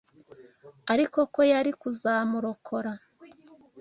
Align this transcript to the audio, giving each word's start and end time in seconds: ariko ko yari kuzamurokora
ariko 0.93 1.19
ko 1.33 1.41
yari 1.53 1.71
kuzamurokora 1.81 2.91